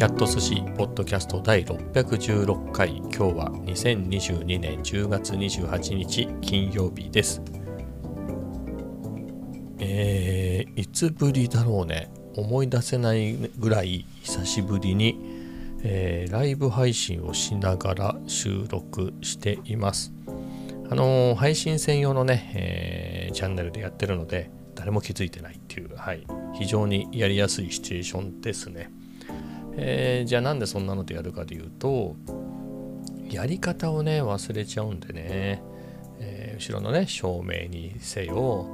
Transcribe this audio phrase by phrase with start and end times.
[0.00, 2.96] キャット寿司ポッドキャスト第616回。
[2.96, 7.42] 今日は2022年10月28日金曜日です。
[9.78, 12.10] えー、いつぶりだろうね。
[12.34, 15.20] 思い出せないぐらい久しぶりに、
[15.82, 20.14] えー、ライブ配信をしながら収録しています。
[20.88, 28.90] あのー、配信専用のね、えー、チャンネルでやってるので誰も気づいてないっていう、はい、非常にやりやすいシチュエーションですね。
[29.76, 32.16] えー、じゃあなんでそんなのでやるかというと、
[33.28, 35.62] やり方をね、忘れちゃうんでね、
[36.18, 38.66] えー、後ろのね、照明にせよ、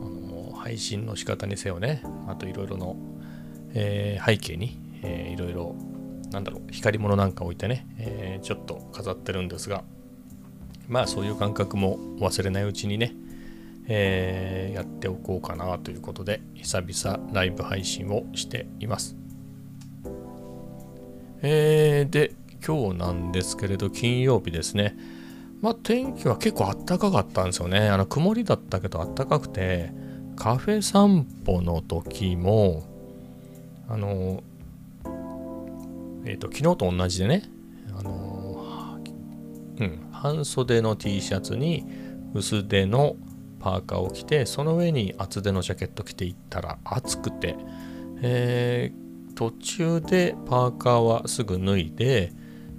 [0.00, 0.04] あ
[0.52, 2.96] の配信の仕方にせよね、あといろいろの、
[3.74, 5.74] えー、背景に、いろいろ、
[6.30, 9.84] なんだろう、光り物なんか置いてね、え、ちょっと飾ってるんですが、
[10.88, 13.12] まあそういう感覚も忘れないうちにね、
[13.88, 19.16] えー、やっておこうかなということで久々ライブ配信をしています。
[21.42, 22.32] えー、で
[22.66, 24.96] 今日なんですけれど金曜日ですね。
[25.60, 27.88] まあ天気は結構あったかかったんですよね。
[27.88, 29.92] あの曇りだったけどあったかくて
[30.36, 32.84] カフェ散歩の時も
[33.88, 34.42] あの
[36.24, 37.42] えっ、ー、と昨日と同じでね
[37.98, 38.98] あの
[39.78, 41.84] うん半袖の T シャツに
[42.34, 43.16] 薄手の
[43.60, 47.56] パーカーを着てその上に厚手のジャケット着ていったら暑くて、
[48.22, 49.05] えー、
[49.36, 52.32] 途中でパーカーはすぐ脱いで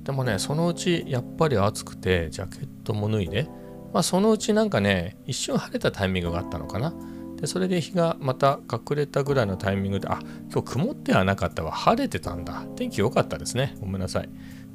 [0.03, 3.47] でもねそのうちやっぱり暑くてジャケットも脱いで、
[3.93, 6.93] まあ、そのうちなんかね一瞬晴れたタイミングがあったのかな。
[7.37, 10.19] でそれで日がまた隠れたぐらいのタイミングであ
[10.51, 11.71] 今日曇ってはなかったわ。
[11.71, 12.65] 晴れてたんだ。
[12.75, 13.75] 天気良かったですね。
[13.79, 14.29] ごめんなさい、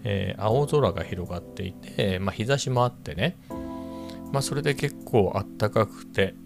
[0.04, 3.36] えー、青空が広がっていて、まあ、日差しもあってね。
[4.30, 6.36] まあ、それで結構あったかくて、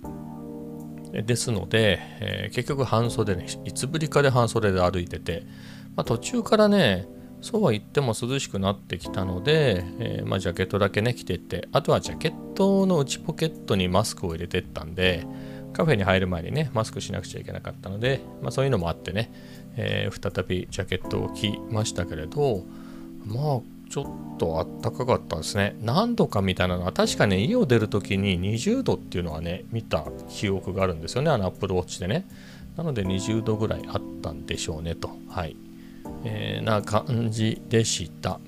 [1.13, 5.47] ですので、えー、結局半袖ね、いつぶりかで半袖で歩いてて、
[5.95, 7.09] まあ、途中からね、
[7.41, 15.27] そうは言っても涼しくなってきたので、えー、まあ、ジャケットだけね、着てって、あとはジャケットの内ポケットにマスクを入れてったんで、
[15.73, 19.31] カフェに入る前にね、マスクしなくちゃいけなかったので、まあ、そういうのもあってね、
[19.77, 22.65] えー、再びジャケットを着ましたけれど、
[23.27, 25.77] まあ、ちょっとあったかかったですね。
[25.81, 32.27] 何度かみたいなのは、確かね、家を出るときに20度っていうのはね、見た記憶があるんですよね、あのアップルウォッチでね。
[32.77, 35.11] なので20度ぐらいあったんでしょうねと。
[35.29, 35.57] はい。
[36.25, 38.39] えー、な感じでした。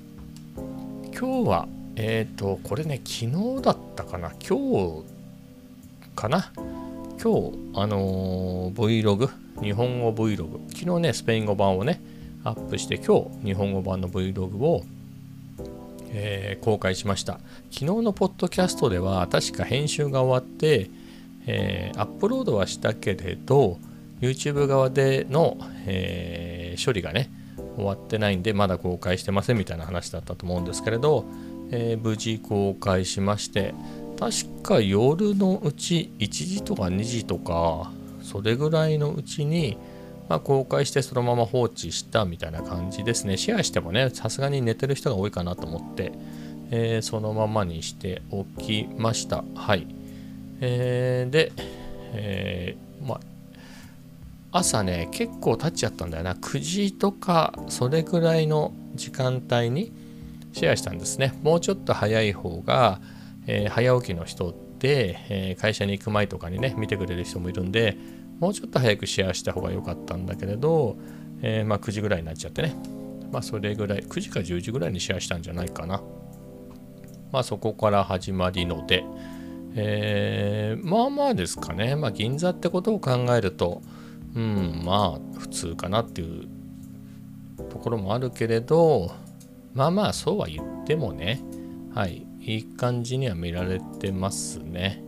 [1.17, 3.25] 今日は、えっ、ー、と、これね、昨
[3.57, 5.03] 日だったかな、今日
[6.15, 6.51] かな。
[7.21, 9.29] 今日、あのー、Vlog、
[9.61, 12.01] 日本語 Vlog、昨日ね、スペイン語版をね、
[12.43, 14.83] アップして、今日、日本語版の Vlog を
[16.11, 17.39] えー、公開しました。
[17.71, 20.89] 昨日のポッドキャストでは確か編集が終わって、
[21.45, 23.79] えー、アップロードはしたけれど
[24.21, 27.31] YouTube 側での、えー、処理がね
[27.75, 31.25] 終わってないんでまだ公開してませんみたいな話だったと思うんですけれど、
[31.71, 33.73] え無事公開しまして
[34.19, 37.91] 確か夜のうち1時とか2時とか
[38.21, 39.77] それぐらいのうちに
[40.29, 43.35] まあ、公開してそのまま放置したみたいな感じですね。
[43.35, 46.11] シェアしてもね、さすがに寝てる人が多いかなと思って、
[46.69, 49.43] えー、そのままにしておきました。
[49.55, 49.87] はい。
[50.61, 51.51] えー、で、
[52.13, 53.19] えー、まあ、
[54.51, 56.35] 朝ね、結構経っちゃったんだよな。
[56.35, 59.91] 9時とか、それぐらいの時間帯に
[60.53, 61.39] シェアしたんですね。
[61.41, 63.01] もうちょっと早い方が、
[63.47, 67.97] えー、早起きの人って、え、会社に行く前とかにね、見てくれる人もいるんで、
[68.39, 70.97] もうちょっと早くシェアした方が良かったんだけれど、
[71.41, 72.75] えー、まあ9時ぐらいになっちゃってね。
[73.31, 76.01] まあそれぐらい、9時か10時ぐらいにシェアしたんじゃないかな。
[77.31, 79.03] まあそこから始まりので、
[79.75, 81.95] えー、まあまあですかね。
[81.95, 83.81] まあ銀座ってことを考えると、
[84.35, 86.47] うん、まあ普通かなっていう
[87.69, 89.11] ところもあるけれど、
[89.73, 91.41] まあまあそうは言ってもね、
[91.93, 95.03] はい、いい感じには見られてますね。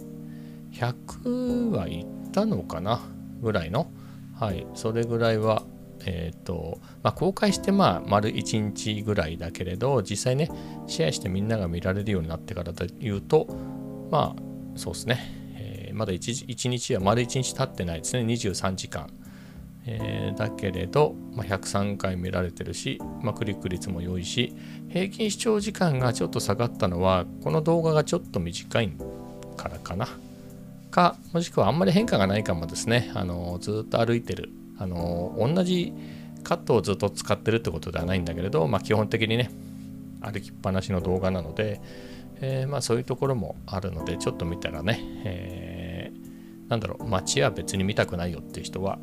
[0.73, 3.01] 100はいったのかな
[3.41, 3.91] ぐらいの、
[4.39, 5.63] はい、それぐらいは、
[6.05, 10.49] え、ー、と、まあ、公開してまあ、丸1日ぐらいだけれど、実際ね、
[10.87, 13.47] シェアしてみんなが見られるようになってからというと、
[14.09, 14.41] まあ、
[14.75, 15.19] そうですね、
[15.55, 19.09] えー、まだ 1, 1日は丸1日経ってないですね、23時間。
[19.85, 24.55] えー、だけれど、まあ、103回見られてるし、まあ、クリック率も良いし、
[24.89, 28.91] 平均視聴時間がちょっと下がったのは、この動画がちょっと短い
[29.57, 30.07] からかな。
[30.91, 35.93] か、もしくはあんまり変化がないかもですね、あのずっと歩いてる、あの同じ
[36.43, 39.49] カットをずっと使ってるってことではないんだけれど、まあ、基本的にね、
[40.21, 41.81] 歩きっぱなしの動画なので、
[42.41, 48.99] えー、まあそういうところもあるので、ちょっと見たらね、えー、なんだろう、街は別に見たくないよっていう人は、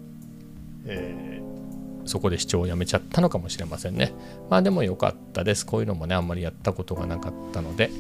[0.85, 4.13] えー、そこで視聴をやめちゃったのかもしれませんね。
[4.51, 5.65] まあでも良かったです。
[5.65, 7.91] こういうのもね、あんまりやったことがなかったので、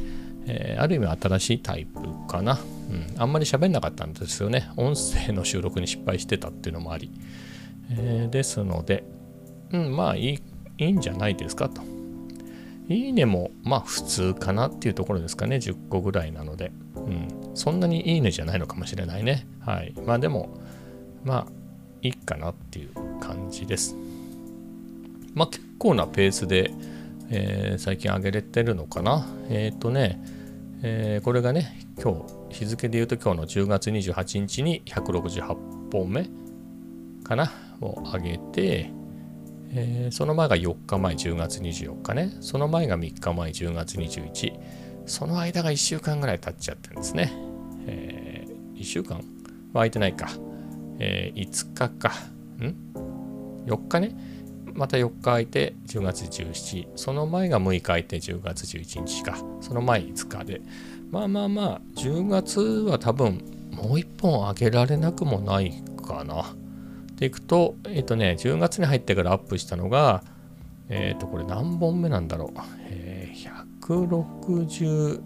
[0.49, 2.59] えー、ある意味新しいタイプかな。
[2.91, 4.71] うん、あんまり喋んなかったんですよね。
[4.77, 7.11] 音声の収録に失敗してたっていうのもあり。
[7.91, 9.05] えー、ですので、
[9.73, 10.43] うん、まあいい
[10.79, 11.83] いいんじゃないですかと。
[12.89, 15.57] いいねもまあ普通かなっていうところですかね。
[15.57, 16.73] 10個ぐらいなので。
[16.97, 19.47] うん、そんなにいいねじゃないのかもしれないね。
[19.61, 19.95] はい。
[20.07, 20.49] まあでも、
[21.25, 21.53] まあ
[22.03, 22.91] いいかなっていう
[23.21, 23.95] 感じです。
[25.35, 26.71] まあ結構なペースで、
[27.31, 29.27] えー、最近上げれてるのかな。
[29.51, 30.21] えっ、ー、とね、
[30.83, 36.29] えー、これがね、今日、日付で言うと今日の10月28日に168本目
[37.25, 38.91] かなを上げて、
[39.71, 44.53] えー、その前が4日前10月24日ね、その前が3日前10月21、
[45.07, 47.33] その間が1週間ぐらい経っちゃってるんですね。
[47.87, 49.17] えー、1週間？
[49.19, 49.25] は
[49.75, 50.29] 空いてないか。
[51.01, 52.13] えー、5日か。
[52.61, 52.77] ん
[53.67, 54.17] ?4 日ね。
[54.79, 59.37] また4日空いて10月17その前が6日空いて10月11日か。
[59.61, 60.61] その前5日で。
[61.11, 63.43] まあまあまあ10月は多分
[63.73, 66.55] もう1本あげられなくもないかな。
[67.17, 70.23] でいくとえっ、ー、とね10月に入ってからアップしたのが
[70.89, 75.21] えっ、ー、とこれ何本目なんだろう、えー、160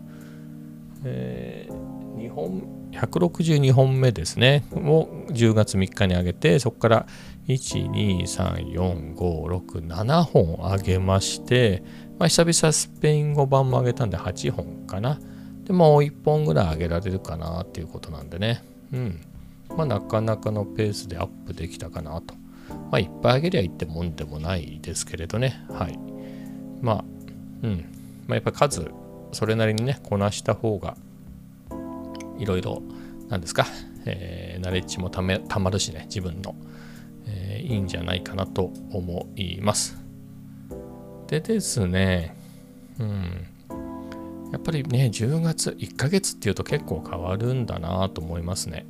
[1.05, 4.65] えー、2本162本目ですね。
[4.73, 7.07] を10月3日に上げてそこから
[7.49, 11.83] 1234567本上げまして、
[12.19, 15.19] まあ、久々スペイン語版も上げたんで8本かな。
[15.65, 18.63] でもう1本ぐらい上げられるかなっていうことなんでね。
[18.93, 19.21] うん。
[19.77, 22.35] まあなかなかのペースでアップできたかなと。
[22.91, 25.65] まあいっぱい上げりゃいいってもんでもないですけれどね。
[25.71, 25.99] はい。
[26.81, 27.05] まあ
[27.63, 27.85] うん。
[28.27, 28.91] まあやっぱ数
[29.33, 30.97] それなりにねこなした方が
[32.39, 32.83] いろいろ
[33.29, 33.67] なんですか、
[34.05, 36.55] えー、ナレッジもためたまるしね自分の、
[37.63, 39.99] いいんじゃないかなと思います。
[41.27, 42.37] でですね
[42.99, 43.47] うん。
[44.53, 48.87] やっぱりね10月1ヶ月っていうと結構変わるんだなと思いますね。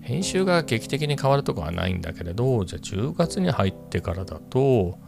[0.00, 4.98] 編集が劇的に変わるとかはないんだけれどじゃあ10月に入ってからだと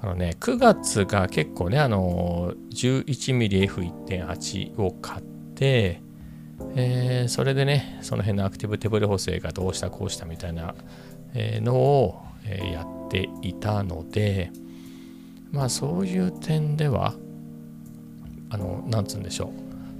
[0.00, 5.22] あのね9月が結構ねあの 11mmF1.8 を買っ
[5.54, 6.02] て
[6.74, 10.74] えー、それでね、その辺のアクティブ手ブレ補正がどうしたこうしたみたいな、
[11.34, 14.50] えのを、えやっていたので、
[15.50, 17.14] まあそういう点では、
[18.50, 19.52] あの、なんつうんでしょ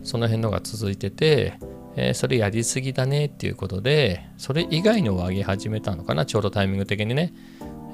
[0.03, 0.07] う。
[0.07, 1.59] その辺のが続いてて、
[1.95, 7.35] えー、それやりすぎだねっていうことで、それ以外のを上げ始めたのかな、ちょうどタイミング的にね。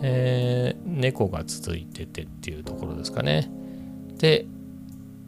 [0.01, 3.51] えー、猫が続いててっていうところですかね。
[4.19, 4.47] で、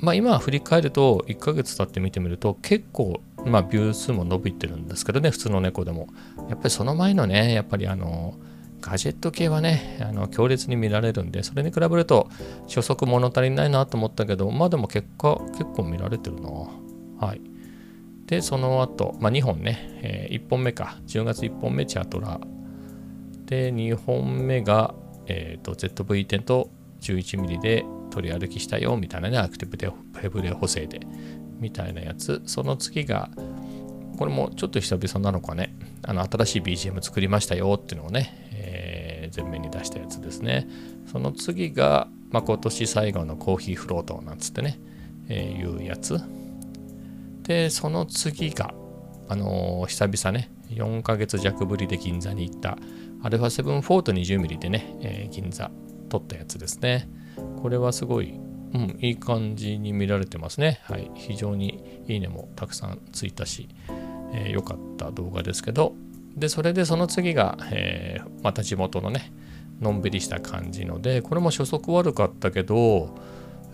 [0.00, 6.08] まあ、今振り返ると1ヶ月経って見てみると結構、まあ、ビュー数も伸びてるんですけどね普通の猫でも
[6.48, 8.34] やっぱりその前のねやっぱりあの
[8.80, 12.28] ガジェット系はねあの強烈に見られるんでそれに比べると
[12.66, 16.50] 初速物足りないなと思ったけどまあでも結果結構見られてるな。
[17.20, 17.40] はい。
[18.26, 20.98] でその後、まあ、2本ね、えー、1本目か。
[21.06, 22.40] 10月1本目チャートラ。
[23.46, 24.94] で2本目が、
[25.26, 31.00] えーと、ZV-10 と 11mm で取り歩きしたよみたいなね、アクティブでフェブレ補正で
[31.58, 32.40] みたいなやつ。
[32.46, 33.30] その次が、
[34.20, 40.68] これもちょっと久々なのかね、あの新しい BGM 作りましたよっていうのをね、えー、前面に出したやつですね。
[41.10, 44.78] その次が、まあ、今年最後のコーヒーフロートなんつってね、
[45.30, 46.20] えー、いうやつ。
[47.44, 48.74] で、その次が、
[49.30, 52.76] あのー、久々ね、4ヶ月弱ぶりで銀座に行った
[53.22, 55.70] α7-4 と 20mm でね、えー、銀座
[56.10, 57.08] 撮ったやつですね。
[57.62, 58.38] これはすごい、
[58.74, 60.80] うん、いい感じに見られてますね。
[60.82, 61.10] はい。
[61.14, 63.70] 非常にいいねもたくさんついたし、
[64.32, 65.94] えー、良かった動画ですけど、
[66.36, 69.32] で、それでその次が、えー、また地元のね、
[69.80, 73.14] のんびりした感じので、これも初速悪かったけど、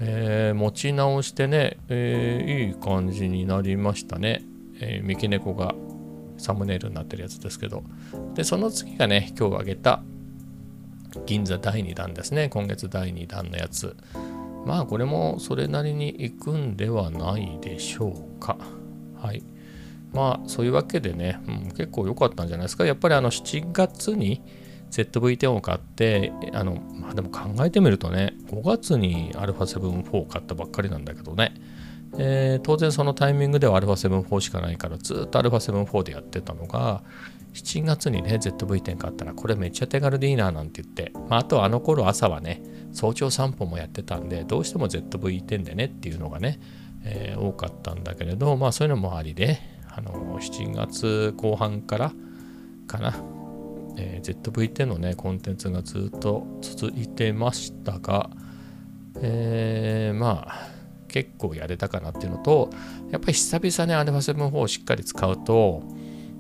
[0.01, 4.43] えー、持ち直してね、えー、いい感じになりましたね。
[4.81, 5.75] えー、三毛猫が
[6.39, 7.83] サムネイルになってるやつですけど。
[8.35, 10.03] で、その次がね、今日あげた
[11.25, 12.49] 銀座第2弾ですね。
[12.49, 13.97] 今月第2弾のやつ。
[14.67, 18.59] まあこれもそれなりに行くんではないでしょうか。
[19.17, 19.43] はい。
[20.16, 22.86] まあそういうわけでね、うん、結構良かったんじゃないですか。
[22.86, 24.42] やっぱりあの7月に
[24.92, 31.54] ZV-10 を買って、あの、まあでも考えてみるとね、5月に α7-4 を買ったばっかりなんだけどね。
[32.18, 37.04] えー、当然そのタイミングでは α7-4 しかないからずっと α7-4 でやってたのが
[37.54, 42.62] 7月にね ZV-10 買ったらこれめっちゃ手軽でいいななんて言って、まあ、あとあの頃朝はね
[42.94, 46.60] 早朝散歩もやってたんでどうしても ZV-10 でねっていうのがね、
[47.04, 49.60] えー、多かったんだけれどまあそういうのもありで
[49.97, 52.13] あの7月後半から
[52.87, 53.17] かな。
[53.99, 58.29] えー、ZV-10 のねコンテンツがずっと続いてましたが、
[59.23, 60.69] えー、まあ
[61.09, 62.69] 結構やれたかなっていうのと
[63.11, 65.83] やっぱり久々ね α7-4 をしっかり使うと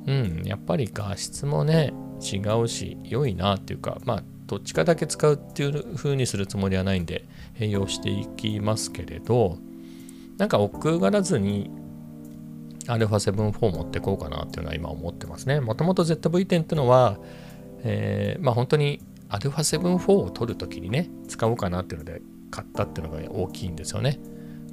[0.06, 9.56] うんやっぱり画質もね違うし良いなっていうかまあどっちかだけ使うっていう風にするつもりはないんで併用していきますけれど
[10.36, 11.70] なんか億劫がらずに
[12.86, 15.60] α7-4 持ってこうかなっていうのは今思ってますね。
[15.60, 17.17] もともと ZV-10 ってのは、
[17.84, 24.20] えー、まあ本当に α7-4 を取るときにね、使おうかなっていうので買ったっていうのが大きいんですよね。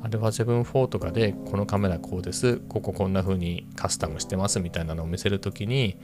[0.02, 5.97] α7-4 とかでこのカメラこうです、こここんな風にカスタムしてますみたいなのを見せるときに、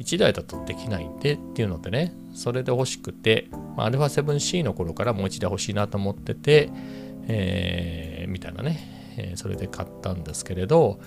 [0.00, 6.70] 1台だとできないんでっていうのでね、それで欲しくて、まあ、α7C の頃からもう1台欲しいなと思ってて、
[7.28, 11.00] えー、みたいなね、えー、それで買ったんですけれど、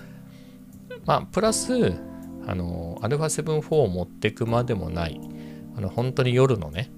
[1.09, 1.95] まあ、プラス、
[2.45, 5.19] あの、α7-4 を持ってくまでもない、
[5.75, 6.91] あの、本当に夜のね、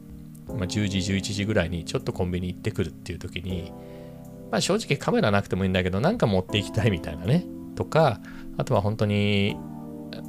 [0.47, 3.71] まあ、10時、11時ぐらいにちょっとコンビニ行ってくるっていう時に、
[4.51, 8.19] まあ、正直カメラなくてもいいんだけど、なんか持っていきたいみたいなね、とか、
[8.57, 9.55] あとは本当に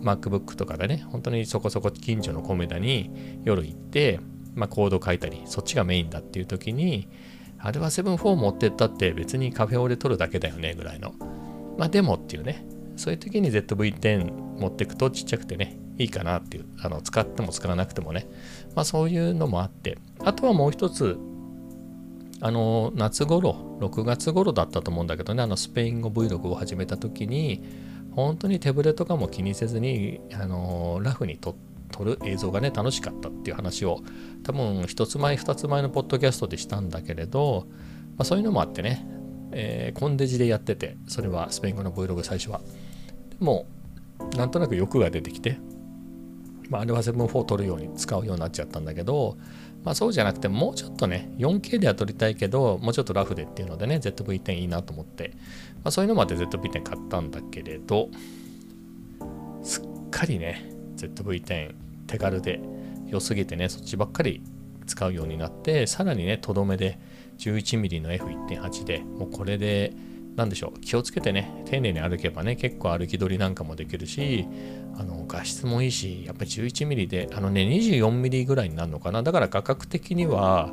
[0.01, 3.11] MacBook とかでね、本当にそこそこ近所のコメダに
[3.43, 4.21] 夜行って、
[4.55, 7.09] まあ、コード書いたり、そっちがメインだっていう時に、
[7.59, 11.15] あれは7-4持ってったって別にカフェオレ取るだけだよねぐらいの。
[11.77, 12.65] まあでもっていうね、
[12.97, 18.29] そういう時に ZV-10 持っていくとちっちゃくてね、いいかなっていう、あの使っても使わなくてもね、
[18.75, 21.19] まあそういうのもあって、あとはもう一つ、
[22.41, 27.63] あの夏頃、6月頃だったと思うんだけどね、あのスペイン語 Vlog を始めた時に、
[28.13, 31.57] 本当に手ぶれとかも気にせずに、あのラフに撮
[32.01, 34.01] る映像がね、楽しかったっていう話を、
[34.43, 37.67] 多分一つ前、二つ前のポッドキャストでしたんだけれど、
[38.17, 39.07] まあ、そういうのもあってね、
[39.53, 42.61] えー、コンデジでやってて、それはスペイン語の Vlog 最初は。
[43.43, 43.67] でも、
[44.37, 45.59] なんとなく欲が出てきて、
[46.71, 49.37] まあ、あれは7-4撮るように使うようになっちゃったんだけど、
[49.83, 55.33] まあそうじゃなくて、もうちょっとね、4K では撮りたいけど、もうちょっとラフでっていうのでね、ZV-10 いいなと思って、
[55.83, 58.11] まあそういうのもあって ZV-10 買ったんだけれど、
[59.65, 61.75] すっかりね、ZV-10
[62.07, 62.61] 手軽で
[63.09, 64.41] 良すぎてね、そっちばっかり
[64.87, 66.97] 使うようになって、さらにね、とどめで
[67.39, 69.93] 11mm の F1.8 で、もうこれで、
[70.37, 74.47] なんでしょう、気をつけてね、丁寧に歩けばね、結構歩き取りなんかもできるし、
[74.97, 79.23] あの画質もいいし、やっぱり 11mm で、あのね、24mm ぐらいになるのかな。
[79.23, 80.73] だから画角的には、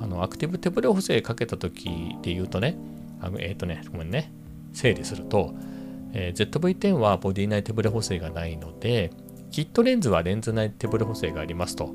[0.00, 2.76] あのアクティブ手ブレ補正かけた時で言うとね、
[3.20, 4.32] あのえっ、ー、とね、ごめんね、
[4.72, 5.54] 整理すると、
[6.12, 9.10] えー、ZV-10 はボディ内手ブレ補正がないので、
[9.50, 11.92] キットレンズはレンズ内手ブレ補正がありますと。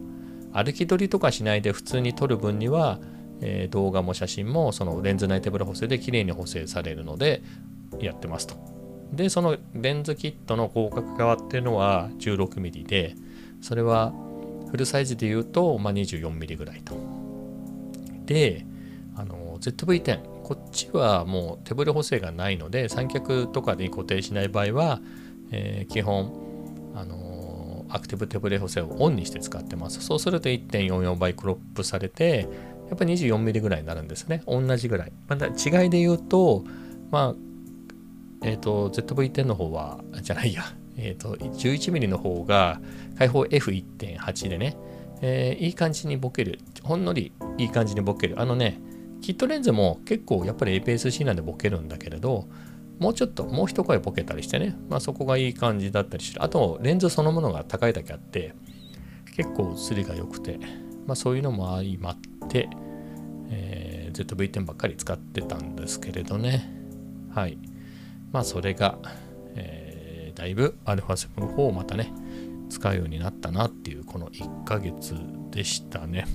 [0.53, 2.99] 歩き取りとかしないで普通に撮る分には、
[3.45, 7.43] え、動画も写真もそのレンズ内手ブレ補正で綺麗に補正されるので
[7.99, 8.55] やってますと。
[9.11, 13.15] で、そのレンズキットの広角側っていうのは 16mm で、
[13.61, 14.13] それは
[14.71, 16.95] フルサイズで言うと、まあ、24mm ぐらいと。
[18.25, 18.65] で、
[19.15, 25.01] あの ZV-10、こっちはもう手ブレ補正がないので、三脚とかで固定しない場合は、
[25.51, 26.33] えー、基本、
[26.95, 30.01] あのアクティブ手ブレ補正をオンにして使ってます。
[30.01, 32.47] そうすると1.44倍クロップされて、
[32.93, 34.43] やっぱ 24mm ぐらいになるんですね。
[34.45, 35.11] 同じぐらい。
[35.27, 36.63] まだ違いで言うと、
[37.09, 37.35] まあ、
[38.43, 40.63] えっ、ー、と、ZV-10 の方は、じゃないや、
[40.97, 42.79] えっ、ー、と、11mm の方が
[43.17, 44.77] 開放 F1.8 でね、
[45.21, 46.59] えー、いい感じにボケる。
[46.83, 48.39] ほんのりいい感じにボケる。
[48.39, 48.79] あのね、
[49.21, 52.47] キットレンズも結構やっぱり APS-C なんでボケるんだけれど、
[52.99, 56.43] もうちょっと、もう一声ボケたりしてね、まあそこがいい感じだったりする。
[56.43, 58.53] あと、レンズそのものが高いだけあって、
[59.35, 60.59] 結構釣りが良くて、
[61.07, 62.17] まあそういうのも相まっ
[62.49, 62.69] て、
[64.13, 66.69] ZV-10 ばっかり使ってたんですけれどね。
[67.33, 67.57] はい。
[68.31, 68.97] まあそれが、
[69.55, 72.13] えー、だいぶ α7-4 をまたね、
[72.69, 75.15] 使うようになったなっていうこの1ヶ月
[75.51, 76.25] でしたね。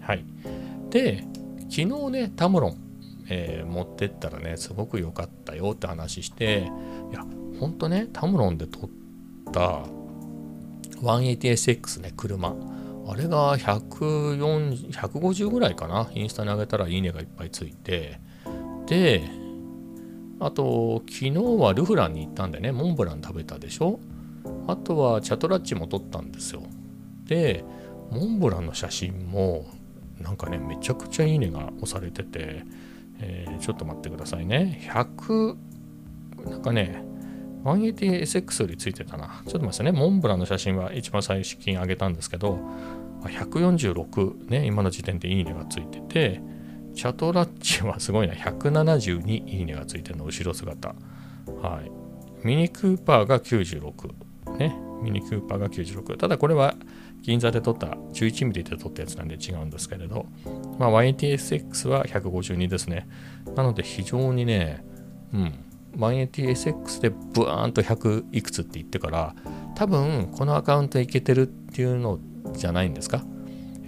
[0.00, 0.24] はい。
[0.90, 1.24] で、
[1.68, 2.76] 昨日ね、タムロン、
[3.28, 6.70] えー、持ってったらね、すごく良かったよって話して、
[7.10, 7.24] いや、
[7.60, 8.90] ほんとね、タムロンで撮っ
[9.52, 9.84] た
[11.00, 12.54] 180SX ね、車。
[13.10, 16.10] あれが140 150ぐらいかな。
[16.14, 18.20] インスタに上げたらいいねがいっぱいついて。
[18.86, 19.22] で、
[20.40, 23.98] あと、昨日はルフランに行ったんでね、モンブラン食べたでしょ？
[24.66, 26.62] あとはチャトラッチも撮ったんですよ。
[27.24, 27.64] で、
[28.10, 29.66] モンブランの写真も、
[30.20, 32.64] なんかね、めちゃくちゃいいねが押されてて、
[33.20, 34.86] えー、ちょっと待ってくださいね。
[34.92, 35.56] 100、
[36.50, 37.02] なんかね、
[37.64, 39.42] 180SX よりついてたな。
[39.46, 42.58] ちょっと待ってね、モンブランの写真は一番最近上げたんですけど、
[43.22, 46.40] 146ね、今の時点でいいねがついてて、
[46.94, 48.34] チャトラッチはすごいな。
[48.34, 50.88] 172いいねがついてるの、後ろ姿。
[51.60, 51.90] はい。
[52.46, 54.58] ミニクーパーが96。
[54.58, 54.76] ね。
[55.02, 56.16] ミニクーパーが96。
[56.16, 56.74] ただこれは
[57.22, 60.26] 銀座で撮った 11mm で撮ったやつなんで違うんですけれど、
[60.78, 63.08] まあ、180SX は152ですね。
[63.54, 64.84] なので非常にね、
[65.32, 65.54] うん、
[65.96, 69.34] 180SX でブワーンと100いくつって言ってから
[69.74, 72.18] 多分このアカウントいけてるっていうの
[72.52, 73.24] じゃないんですか、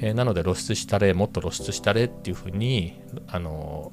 [0.00, 3.92] えー、なので露出したれもっと露出したれっていうふうにあの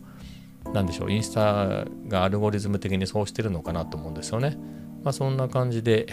[0.74, 4.58] なんでしょうインスタがアルゴリズム的にそうしてるのかなと思うんですよね。
[5.04, 6.08] まあそんな感じで、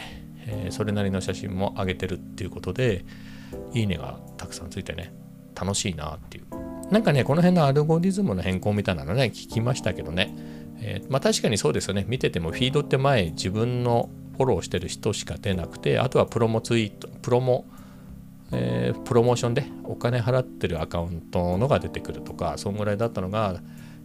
[0.46, 3.04] えー、それなりの写真も上げてるっていうことで
[3.72, 5.12] いいねがたくさんついてね
[5.60, 6.44] 楽しいなっていう。
[6.90, 10.34] なんかねこの辺のアルゴリズムの変更みたいなのね聞きましたけどね。
[10.86, 12.04] えー、まあ確かにそうですよね。
[12.06, 17.64] 見ててもフィードって前自分のフォローしてる人しか出なくてあとはプロモツイートプロモ、
[18.52, 23.60] えー、プロモーションでお金払ってるアカウントのが出てくるとかそんぐらいだったのが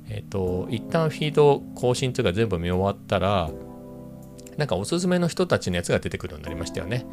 [0.07, 3.49] えっ、ー、と一旦フィード更新というか全部見終わったら
[4.57, 7.05] なんかおすすめの人たちのやつが出てくるようになりましたよね、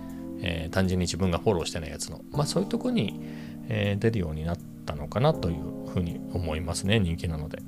[0.42, 2.20] えー、単純に自分がフォローしてないやつの。
[2.32, 3.20] まあそういうとこに、
[3.68, 7.58] え、出るようになったのかなというふうに思いますね人気なので。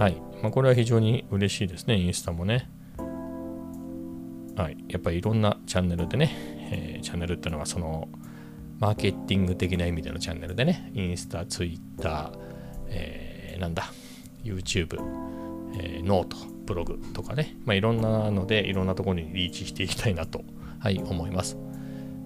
[0.00, 0.16] はい。
[0.40, 2.70] まあ、これは非常に嬉しいですね、インスタもね。
[4.56, 4.82] はい。
[4.88, 6.30] やっぱりいろんなチャンネルでね、
[6.72, 8.08] えー、チャンネルってのはその、
[8.78, 12.32] マーケティング的な意味でのチャンネルでね、インスタ、ツイッター、
[12.88, 13.92] えー、なんだ、
[14.42, 14.98] YouTube、
[15.74, 20.44] えー、 note、ブログとかね、まあ、いろんなので、いろんなところにリーチしていきたいなと、
[20.78, 21.58] はい、思います。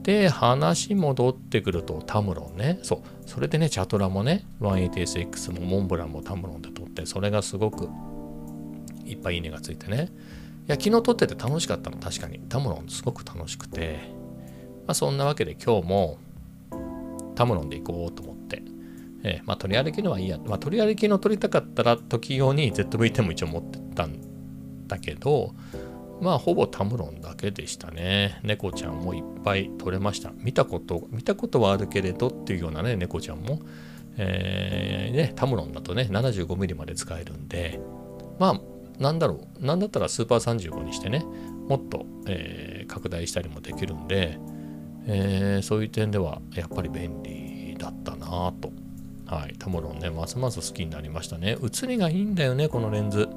[0.04, 2.78] で、話戻ってくるとタムロンね。
[2.82, 3.00] そう。
[3.26, 7.88] それでね、チャトラもね、1 8 s x もモンブランもタムロンで撮って、それがすごく
[9.04, 10.08] いっぱいいいねがついてね。
[10.66, 12.38] いや、昨日撮ってて楽しかったの、確かに。
[12.48, 13.98] タムロンすごく楽しくて。
[14.86, 16.18] まあ、そんなわけで今日も
[17.34, 18.62] タムロンで行こうと思って。
[19.24, 20.38] えー、まあ、取り歩きのはいいや。
[20.46, 24.18] まあ、取り歩きの撮りたかったら時用に ZV-10 も一応持ってったん
[24.86, 25.54] だけど、
[26.20, 28.38] まあほぼタムロンだけでしたね。
[28.42, 30.32] 猫ちゃんもいっぱい撮れました。
[30.38, 33.60] 見たこと、見たことはあるけれどっていうようなね、猫ちゃんも、
[34.16, 37.80] えー、ね、タムロンだとね、75mm まで使えるんで、
[38.38, 38.60] まあ、
[39.02, 41.24] なんだろう、なんだったらスーパー35にしてね、
[41.68, 44.38] もっと、えー、拡大したりもできるんで、
[45.06, 48.72] えー、そういう点ではやっぱり便利だったなと。
[49.26, 51.56] はい、タムロンね、ますます好きになりましたね。
[51.60, 53.28] 写りがいいんだよね、このレンズ。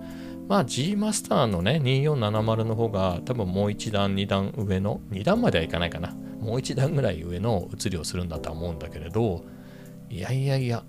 [0.47, 9.43] まあ G マスターのね2470の方が多分もう一段二段上の2段まではいかないかなもう一段ぐらい上の写りをするんだとは思うんだけれど
[10.09, 10.83] いやいやいや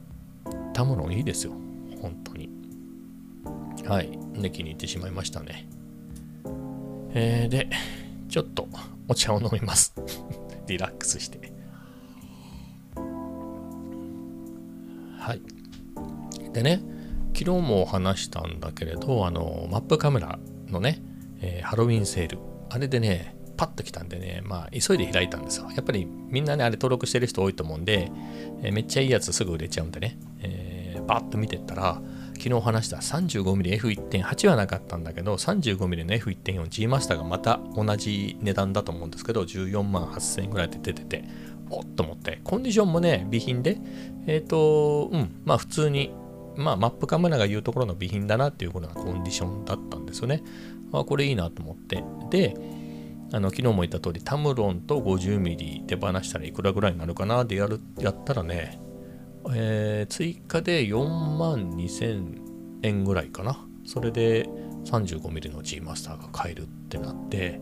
[0.72, 1.52] タムロンいいですよ。
[2.00, 2.50] 本当に。
[3.86, 4.18] はい。
[4.34, 5.68] で気に入ってしまいましたね。
[7.14, 7.68] えー、で
[8.28, 8.68] ちょっと
[9.08, 9.94] お茶を飲みます。
[10.66, 11.52] リラックスして。
[15.18, 16.52] はい。
[16.52, 16.98] でね
[17.38, 21.00] 昨日も話したんだけれど、あの、マップカメラのね、
[21.40, 25.68] えー、ハロウィンセール、あれでね、パッと来たんでね、まあ、急いで開いたんですよ。
[25.74, 28.10] やっぱりみんなね、あれ登録してる人多いと思うんで、
[28.62, 32.00] えー、めっちゃいいやつすぐ売れちゃうんでね、えー、バッと見てったら、
[32.38, 41.24] 昨日話した 35mmF1.8 はなかったんだけど、35mm の F1.4G マスターがまた同じ値段だと思うんですけど、14万8000円ぐらいで出てて、
[41.68, 43.78] おっと思って、コンディションもね、備品で、
[44.28, 46.12] えっ、ー、と、うん、まあ普通に
[46.58, 50.42] まあ、マップカメラが言うところの備品だなっていうようなコンディションだったんですよね。
[50.92, 52.02] あこれいいなと思って。
[52.30, 52.56] で、
[53.32, 58.80] あの昨日も言った通り、タムロンと 50mm 手放したらいくらぐらいになるかなでやるやったらね、
[59.54, 62.40] えー、追加で4万2000
[62.82, 63.64] 円ぐらいかな。
[63.84, 64.48] それで
[64.84, 67.60] 35mm の G マスターが買えるってなって、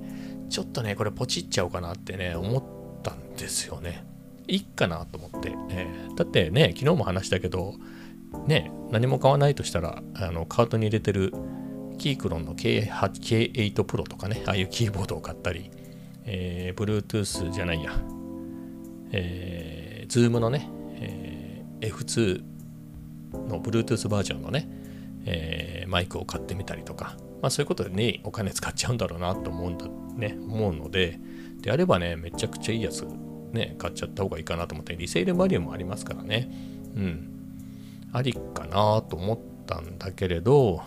[0.48, 4.05] ちょっとね、これポチっちゃおうかなってね、思ったんですよね。
[4.48, 7.74] いいかなと思って、えー、だってね、昨日も話したけど、
[8.46, 11.33] ね、何も買わないとしたら、あのカートに入れてる
[11.96, 12.90] キークロンの K8,
[13.52, 15.70] K8 Pro とかね、ああいうキーボードを買ったり、
[16.24, 17.92] えー、Bluetooth じゃないや、
[19.12, 20.68] えー、Zoom のね、
[21.00, 22.42] えー、F2
[23.48, 24.68] の Bluetooth バージョンのね、
[25.24, 31.18] えー、マイクを買ってみたりとか、まあそういうことでね、お金使っちゃうんだろうなと思うんだ、ね、思うので、
[31.61, 33.06] であればね、めちゃくちゃいいやつ、
[33.52, 36.50] ね、買っちゃった方がいいかなと思って、リセールバリューもありますからね。
[36.96, 37.32] うん。
[38.12, 40.82] ありかなと思ったんだけれど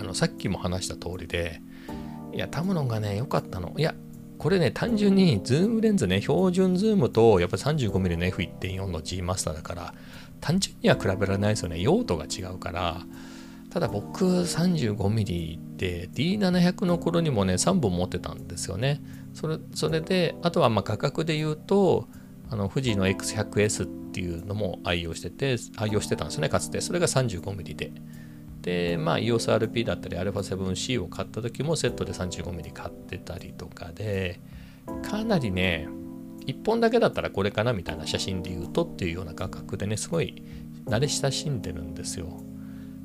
[0.00, 1.60] あのさっきも話した通りで
[2.32, 3.94] いやタムロンがね良かったのいや
[4.38, 9.94] これね単純にズームレンズね標準ズームとやっぱり 35mm の F1.4 の G マスターだから
[10.40, 13.02] 単純には比べられないですよね用途が違うから
[13.68, 19.02] ただ僕 35mm って D700 の頃にもね3本持ってたんですよね
[19.34, 22.08] それそれであとはま価格で言うと
[22.50, 26.80] あの富士の X100S っていうのも愛用してて、愛用してたんですよね、かつて。
[26.80, 27.92] それが 35mm で。
[28.62, 34.40] で、まあ EOSRP だったり α7C を買った時もセットで 35mm 買ってたりとかで、
[35.02, 35.88] かなりね、
[36.46, 40.42] 1本だけだったらこれかなみたいな写真で言うとっていうような画角でねすごい
[40.86, 42.26] 慣れ親しんでるんですよ。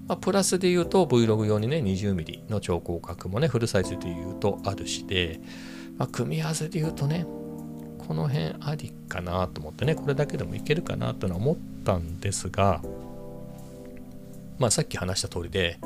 [0.08, 5.40] まあ、プラスで言うと Vlog 用にね 20mm の超広角もねフルサイズで言うとあるしで、
[5.98, 7.26] まあ、組み合わせで言うとね
[8.08, 12.82] この辺ありかなと思ってねこれだけでもいけるかなというのは思ったんですが
[14.60, 15.80] まあさっき話した通りで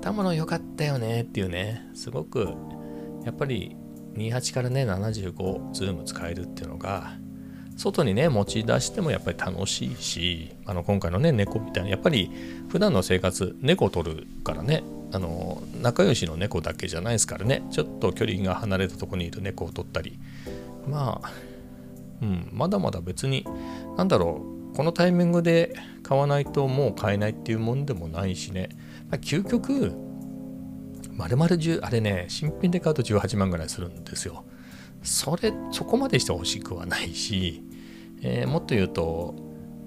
[0.00, 2.54] たもの良かったよねっていうねすごく
[3.24, 3.76] やっぱり
[4.14, 7.12] 28からね75ズーム使えるっていうのが
[7.76, 12.30] 外にね持ち出してもやっぱり楽しいしあの今回のね猫みたいなやっぱり
[12.68, 20.18] 普段の生活猫を取るからねあの仲良しの猫だけじゃないですからねちょっと距離が離れたとこにいる猫を取ったり
[20.88, 21.30] まあ
[22.20, 23.46] うんまだまだ別に
[23.96, 25.74] なんだろうこのタイミングで
[26.08, 28.70] 買わないともう買えないっていうもんでもないしね、
[29.10, 29.92] まあ、究極
[31.12, 34.46] 丸々10あれね新品で買うと18万ぐらいするんですよ
[35.02, 37.62] それそこまでして欲しくはないし
[38.22, 39.34] えー、もっと言うと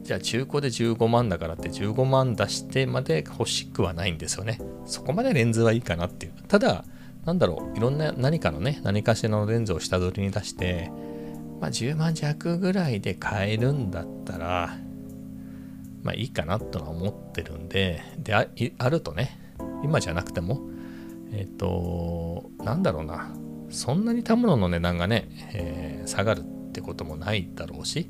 [0.03, 4.60] じゃあ中古で15万だからって15万出してまで欲しくはないんですよね。
[4.86, 6.34] そこまでレンズはいいかなっていう。
[6.47, 6.86] ただ、
[7.23, 10.91] なんだろう、いろんな何かのね、何かしらのレンズを下取りに出して、
[11.60, 14.75] まあ10万弱ぐらいで買えるんだったら、
[16.04, 19.40] まあいいかなとは思ってるんで、であ、あるとね、
[19.84, 20.62] 今じゃなくても、
[21.32, 23.32] えっ、ー、と、なんだろうな、
[23.72, 28.10] そんなにたものの値段がね、えー、下がるってこともないだろうし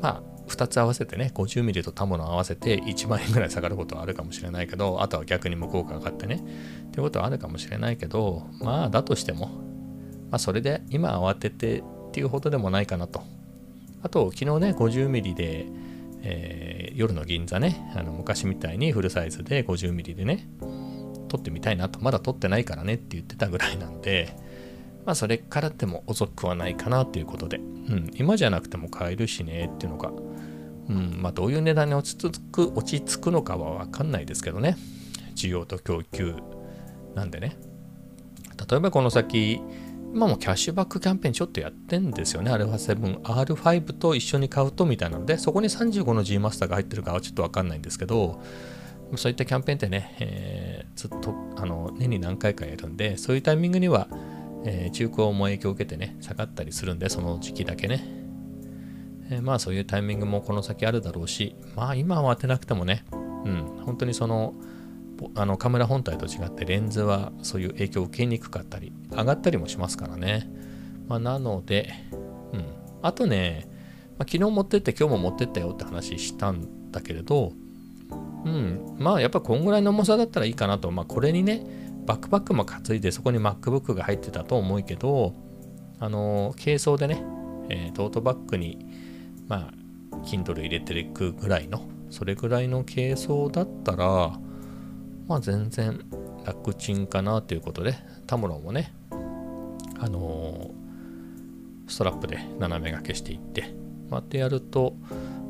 [0.00, 6.44] まあ2つ合わせてね 50mm とタモの合わせて1万円ぐらい下がることはあるかもしれないけどあとは逆に向こうが上がってね
[6.88, 9.46] ってことはあるかもしれないけどまあだとしても
[10.30, 13.22] まあそれで今慌ててっていうほどでもないかなと。
[14.02, 15.66] あと昨日ね 50mm で、
[16.26, 20.48] えー、夜の銀座ねあの昔みたいにフルサイズで 50mm でね
[21.28, 24.36] 撮ってみたいなとまだ撮ってないからねって言ってたぐらいなんで
[25.04, 30.10] まあそれからでも遅くはないかなということで、うん、今じゃなくても買えるしねっていうのが、
[30.88, 34.76] うん、まあどういう値段に落ち着く、落ち着くのかはわかんないですけどね。
[35.36, 36.34] 需要と供給
[37.14, 37.56] なんでね。
[38.70, 39.60] 例えばこの先、
[40.14, 42.50] 今もキャッシュバックキャンペーンちょっとやってんですよね。
[42.52, 48.40] α7、R5 と一緒に買うとみたいなので、そこに35の G マスターが入ってるかはちょっとわかんないんですけど、
[49.16, 54.08] そういったキャンペーンってね、えー、ずっとあの年に何回かやるんで、そういうタイミングには
[54.64, 58.02] えー、中古も影響を受けてね、下がったりするんで、その時期だけね。
[59.30, 64.54] えー、まあそういうタイミングもこの先あるだろうし、まあ今は当てなくてもね、うん、本当にその、
[65.34, 70.48] あのカメラ本体と違ってレンズはそういう影響を受けにくかったり、上がったりもしますからね。
[71.08, 71.92] まあ、なので、
[72.52, 72.64] うん。
[73.02, 73.68] あとね、
[74.18, 77.52] まあ、昨日持ってって今日も持ってったよって話したんだけれど、
[78.44, 81.66] うん、まあやっぱこんぐらいの重さだったらいいかなと、まあこれにね、
[82.06, 85.34] バックパックも担いでそこに MacBook が入ってたと思うけど、
[85.98, 87.24] あの、軽装でね、
[87.70, 88.86] えー、トートバッグに、
[89.48, 89.70] ま
[90.12, 94.38] あ、Kindle 入れていくぐらいの、それぐらいの軽装だったら、
[95.26, 96.00] まあ全然
[96.44, 97.94] 楽ちんかなということで、
[98.26, 98.92] タムロンもね、
[99.98, 103.74] あのー、ストラップで斜め掛けしていって、
[104.10, 104.94] まあ、ってやると、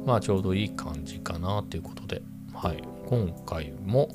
[0.07, 4.09] まあちょうどいい感じかなということで、はい、今回も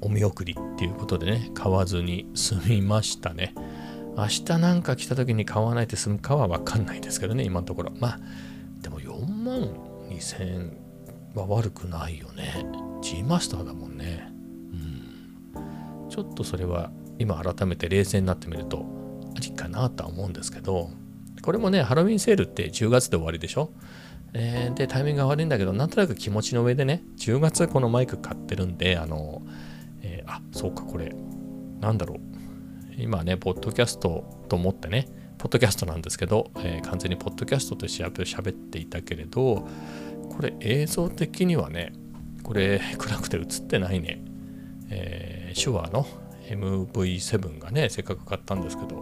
[0.00, 3.54] お見送りっていうことでね、買わずに済みましたね。
[4.16, 7.92] 明日なんか来た時に買わないで済むかはわかんないですけどね、今のところ。
[8.00, 8.20] まあ、
[8.82, 9.62] でも4万
[10.10, 10.76] 2000円
[11.34, 12.66] は悪くないよね。
[13.00, 14.37] G マスターだもんね。
[16.18, 18.84] ちょっとそれは今改めて冷静になってみると、
[19.36, 20.90] ありかなとは思うんですけど、
[21.42, 23.70] これもね、ハロウィンセールって10月で終わりでしょ？
[24.32, 29.42] えー、で、タイミングが悪いんだけど、なんとなく気持ちの上でね、10月このマイク買ってるんで、あの、
[30.02, 31.14] えー、あ、そうか、これ、
[31.80, 32.18] なんだろう。
[33.00, 35.06] 今ね、ポッドキャストと思ってね、
[35.38, 39.68] ポッドキャストなんですけど、えー、完全にポッドキャストとして喋っていたけれど、
[40.30, 41.92] これ映像的にはね、
[42.42, 44.24] これ暗くて映ってないね。
[44.90, 45.27] えー、
[45.58, 46.06] 手話の
[46.48, 48.96] MV7 がね、せっかく買ったんですけど、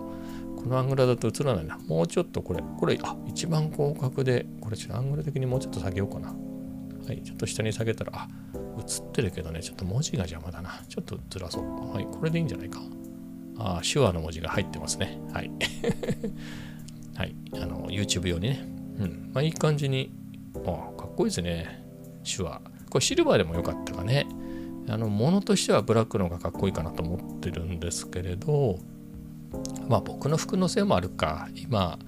[0.57, 1.79] このアングルだと映らないな。
[1.87, 6.35] もうちょっとこれ、これ、あ、一番広角で、これちょっとアングル的にもうちょっと下げようかな。
[7.07, 8.29] はい、ちょっと下に下げたら、あ、
[8.79, 10.81] 映ってるけどね、ちょっと文字が邪魔だな。
[10.89, 11.95] ちょっとずらそう。
[11.95, 12.81] はい、これでいいんじゃないか。
[13.59, 15.21] あ、手話の文字が入ってますね。
[15.33, 15.51] はい。
[17.15, 18.69] はい、あの、YouTube 用にね。
[18.99, 20.13] うん、まあいい感じに、
[20.55, 21.85] あ、かっこいいですね。
[22.25, 22.61] 手話。
[22.91, 24.27] これシルバーでもよかったかね。
[24.89, 28.79] あの、ものとしてはブラックの方がかっこいいかなと思ってるんですけれど、
[29.89, 31.49] まあ僕の服のせいもあるか。
[31.57, 31.99] 今、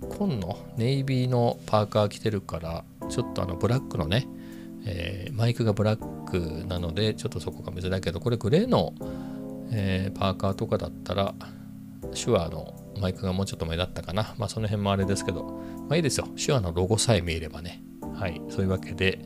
[0.00, 4.26] 紺のネイビーのパーカー着てるから、ちょっとあのブラックのね、
[4.86, 8.94] えー、マイクがブラックなので、ちょっとそこが珍いけど、これグレーの、
[9.70, 11.34] えー、パーカーとかだったら、
[12.14, 14.34] 手話のマイクがもうちょっと目立ったかな。
[14.38, 15.44] まあその辺もあれですけど、
[15.88, 16.28] まあいいですよ。
[16.36, 17.82] 手話のロゴさえ見えればね。
[18.14, 18.40] はい。
[18.50, 19.20] そういうわけで、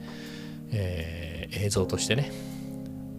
[0.70, 2.30] えー、映像としてね、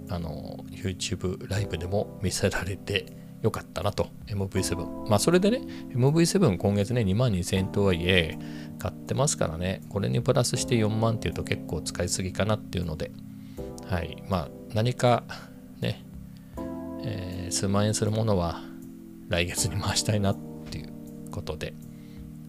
[0.09, 3.05] あの、YouTube ライブでも見せられて
[3.41, 4.07] よかったなと。
[4.27, 5.07] MV7。
[5.07, 5.61] まあそれでね、
[5.93, 8.37] MV7 今月ね、2万2000円とはいえ、
[8.79, 13.11] 買ってますからね、これにプラスして4万っていうと結構使いすぎかなっていうので、
[13.87, 14.21] はい。
[14.27, 15.23] まあ何か
[15.79, 16.03] ね、
[17.03, 18.61] えー、数万円するものは
[19.29, 20.37] 来月に回したいなっ
[20.69, 21.73] ていうことで、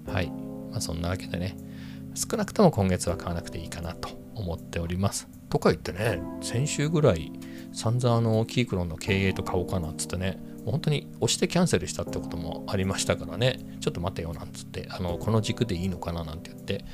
[0.07, 0.33] はい。
[0.70, 1.57] まあそんなわけでね、
[2.14, 5.29] 少なくとも今月は買わなくていいかなと思っております。
[5.51, 7.33] とか言ってね、先週ぐらい
[7.73, 16.85] 散々あのキークロンの経営と買おうかなっつってね、本当に押してキャンセルしたってこともありましたからね、ちょっと待てよなんつって、あのこの軸でいいのかななんて言って、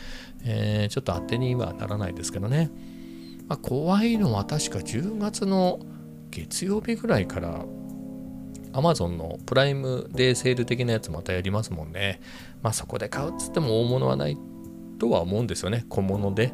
[0.44, 2.70] えー、ちょっと当てにはならないですけどね。
[3.46, 5.78] まあ、怖いのは確か10月の
[6.30, 7.64] 月曜日ぐらいから
[8.72, 12.20] Amazon のプライムデーセール的なやつまたやりますもんね。
[12.62, 14.36] まあそこで買うっつっても大物はない
[14.98, 15.84] とは思うんですよね。
[15.88, 16.52] 小物で。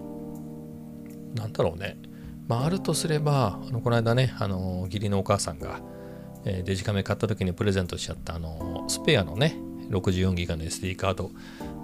[1.35, 1.99] なんだろうね。
[2.49, 5.81] まああるとすれば、あのこの間ね、あの義理のお母さんが、
[6.45, 9.57] えー、デジカメ買った時にプレゼントしちゃったあのスペアのね、
[9.91, 11.31] 64ギガの SD カード。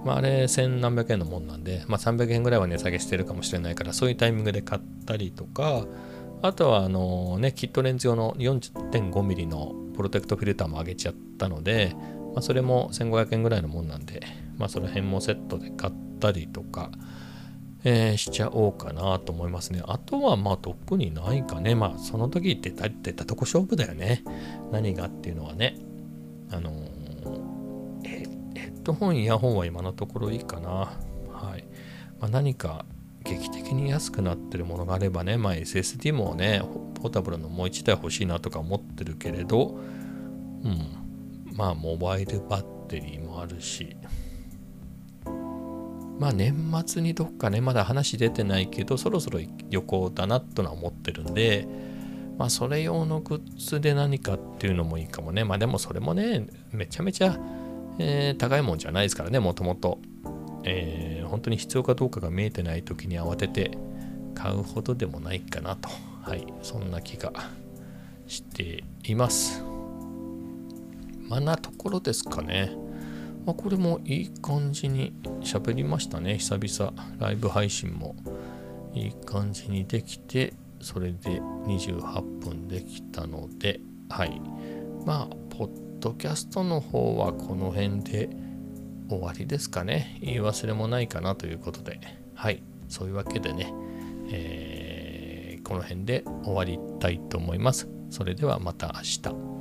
[0.04, 5.86] まあ、あれ千何百円のもんなんで、まあ、300円ぐらいは値下げしてるかもしれないから、そういうタイミングで買ったりとか、
[6.40, 11.94] あとはあのね、キットレンズ用の 40.5mm のプロテクトフィルターも上げちゃったので、
[12.34, 14.22] まあ、それも1500円ぐらいのもんなんで、
[14.56, 16.90] まあ、その辺もセットで買ったりとか、
[17.84, 19.82] えー、しちゃおうかなと思いますね。
[19.86, 21.74] あとはまあ特にないかね。
[21.74, 24.24] まあその時って言ったとこ勝負だよね。
[24.72, 25.76] 何がっていうのはね。
[26.50, 26.70] あの、
[28.04, 28.24] ヘ
[28.68, 30.70] ッドホン、イヤホンは今のところいいかな。
[31.30, 31.64] はい。
[32.20, 32.84] まあ、何か
[33.22, 36.62] 劇的に安くなってるものがあればね、まあ SSD もね、
[36.94, 39.78] ポータブルのもう1台欲しいなとか思ってるけれど、
[40.64, 41.54] うん。
[41.54, 43.96] まあモバイルバッテリーもあるし、
[46.18, 49.38] まあ年末にどっかね、まだ話出てないけど、そろそろ
[49.70, 51.68] 旅行だなとは思ってるんで、
[52.36, 55.44] まあそれ用のグッズで何かっていうのもいいかもね。
[55.44, 57.38] まあでもそれもね、めちゃめちゃ、
[57.98, 59.98] えー、高いもんじゃないですからね、もともと。
[60.64, 63.78] えー、本当に必要かどうかが見えてない時に慌てて
[64.34, 65.88] 買うほどでもないかなと。
[66.22, 67.32] はい、そんな気が
[68.26, 69.62] しています。
[71.28, 72.72] まあなところですかね。
[73.46, 76.38] まあ、これもいい感じに喋りましたね。
[76.38, 78.16] 久々ライブ配信も
[78.94, 84.40] いい感じにできて、それで28分できたので、はい。
[85.04, 85.70] まあ、ポッ
[86.00, 88.30] ドキャストの方はこの辺で
[89.08, 90.18] 終わりですかね。
[90.20, 92.00] 言い忘れもないかなということで、
[92.34, 92.62] はい。
[92.88, 93.72] そういうわけでね、
[94.30, 97.88] えー、この辺で終わりたいと思います。
[98.10, 99.57] それではまた明日。